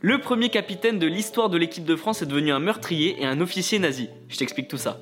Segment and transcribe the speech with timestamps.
[0.00, 3.40] Le premier capitaine de l'histoire de l'équipe de France est devenu un meurtrier et un
[3.40, 4.10] officier nazi.
[4.28, 4.98] Je t'explique tout ça.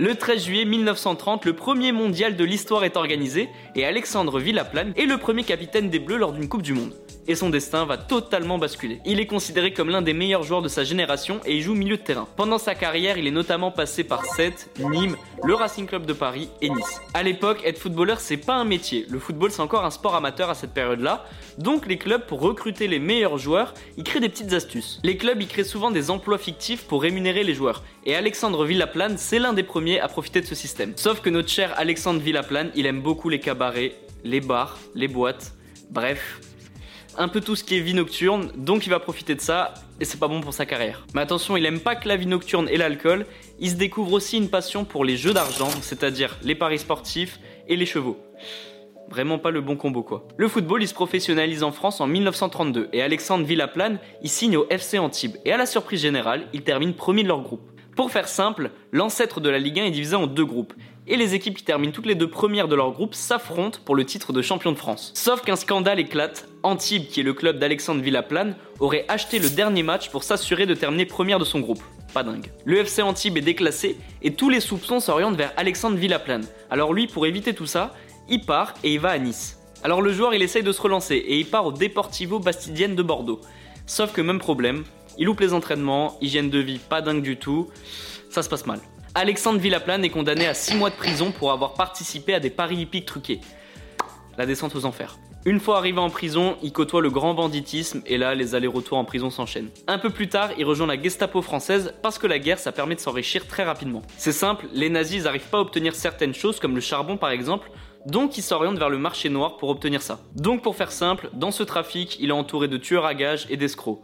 [0.00, 5.06] Le 13 juillet 1930, le premier mondial de l'histoire est organisé et Alexandre Villaplane est
[5.06, 6.94] le premier capitaine des Bleus lors d'une Coupe du Monde
[7.26, 9.00] et son destin va totalement basculer.
[9.04, 11.96] Il est considéré comme l'un des meilleurs joueurs de sa génération et il joue milieu
[11.96, 12.28] de terrain.
[12.36, 16.48] Pendant sa carrière, il est notamment passé par Sète, Nîmes, le Racing Club de Paris
[16.60, 17.00] et Nice.
[17.14, 19.06] À l'époque, être footballeur, c'est pas un métier.
[19.08, 21.26] Le football, c'est encore un sport amateur à cette période-là.
[21.58, 25.00] Donc les clubs, pour recruter les meilleurs joueurs, ils créent des petites astuces.
[25.02, 27.82] Les clubs, ils créent souvent des emplois fictifs pour rémunérer les joueurs.
[28.06, 30.92] Et Alexandre Villaplane, c'est l'un des premiers à profiter de ce système.
[30.96, 33.94] Sauf que notre cher Alexandre Villaplane, il aime beaucoup les cabarets,
[34.24, 35.54] les bars, les boîtes.
[35.90, 36.40] Bref,
[37.16, 40.04] un peu tout ce qui est vie nocturne, donc il va profiter de ça, et
[40.04, 41.06] c'est pas bon pour sa carrière.
[41.14, 43.26] Mais attention, il aime pas que la vie nocturne et l'alcool,
[43.60, 47.76] il se découvre aussi une passion pour les jeux d'argent, c'est-à-dire les paris sportifs et
[47.76, 48.18] les chevaux.
[49.08, 50.26] Vraiment pas le bon combo quoi.
[50.36, 54.66] Le football, il se professionnalise en France en 1932 et Alexandre Villaplane, il signe au
[54.70, 57.73] FC Antibes et à la surprise générale, il termine premier de leur groupe.
[57.96, 60.74] Pour faire simple, l'ancêtre de la Ligue 1 est divisé en deux groupes
[61.06, 64.04] et les équipes qui terminent toutes les deux premières de leur groupe s'affrontent pour le
[64.04, 65.12] titre de champion de France.
[65.14, 69.84] Sauf qu'un scandale éclate, Antibes, qui est le club d'Alexandre Villaplane, aurait acheté le dernier
[69.84, 71.82] match pour s'assurer de terminer première de son groupe.
[72.12, 72.50] Pas dingue.
[72.64, 76.46] Le FC Antibes est déclassé et tous les soupçons s'orientent vers Alexandre Villaplane.
[76.70, 77.94] Alors lui, pour éviter tout ça,
[78.28, 79.60] il part et il va à Nice.
[79.84, 83.02] Alors le joueur, il essaye de se relancer et il part au Deportivo Bastidienne de
[83.02, 83.40] Bordeaux.
[83.86, 84.84] Sauf que même problème,
[85.18, 87.68] il loupe les entraînements, hygiène de vie pas dingue du tout,
[88.30, 88.80] ça se passe mal.
[89.14, 92.78] Alexandre Villaplane est condamné à 6 mois de prison pour avoir participé à des paris
[92.78, 93.40] hippiques truqués.
[94.36, 95.18] La descente aux enfers.
[95.46, 99.04] Une fois arrivé en prison, il côtoie le grand banditisme et là, les allers-retours en
[99.04, 99.68] prison s'enchaînent.
[99.86, 102.94] Un peu plus tard, il rejoint la Gestapo française parce que la guerre, ça permet
[102.94, 104.00] de s'enrichir très rapidement.
[104.16, 107.70] C'est simple, les nazis n'arrivent pas à obtenir certaines choses comme le charbon par exemple,
[108.06, 110.18] donc il s'oriente vers le marché noir pour obtenir ça.
[110.34, 113.58] Donc pour faire simple, dans ce trafic, il est entouré de tueurs à gages et
[113.58, 114.00] d'escrocs.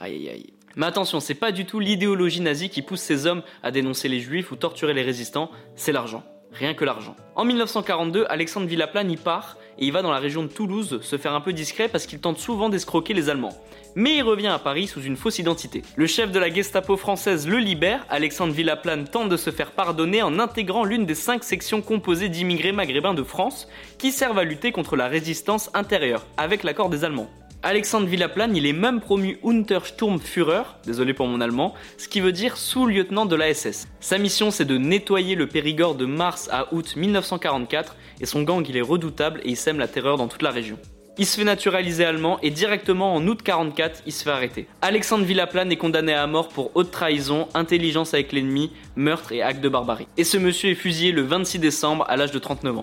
[0.00, 0.52] Aïe aïe aïe.
[0.76, 4.20] Mais attention, c'est pas du tout l'idéologie nazie qui pousse ces hommes à dénoncer les
[4.20, 6.24] juifs ou torturer les résistants, c'est l'argent.
[6.52, 7.16] Rien que l'argent.
[7.34, 11.16] En 1942, Alexandre Villaplane y part et il va dans la région de Toulouse se
[11.16, 13.56] faire un peu discret parce qu'il tente souvent d'escroquer les Allemands.
[13.94, 15.82] Mais il revient à Paris sous une fausse identité.
[15.96, 20.22] Le chef de la Gestapo française le libère, Alexandre Villaplane tente de se faire pardonner
[20.22, 23.66] en intégrant l'une des cinq sections composées d'immigrés maghrébins de France
[23.98, 27.30] qui servent à lutter contre la résistance intérieure, avec l'accord des Allemands.
[27.64, 32.56] Alexandre Villaplane, il est même promu Untersturmführer, désolé pour mon allemand, ce qui veut dire
[32.56, 33.86] sous-lieutenant de la SS.
[34.00, 38.66] Sa mission, c'est de nettoyer le Périgord de mars à août 1944, et son gang,
[38.68, 40.76] il est redoutable et il sème la terreur dans toute la région.
[41.18, 44.66] Il se fait naturaliser allemand et directement en août 44, il se fait arrêter.
[44.80, 49.60] Alexandre Villaplane est condamné à mort pour haute trahison, intelligence avec l'ennemi, meurtre et acte
[49.60, 50.08] de barbarie.
[50.16, 52.82] Et ce monsieur est fusillé le 26 décembre à l'âge de 39 ans.